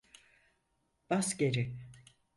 Bas 1.09 1.37
geri! 1.37 1.73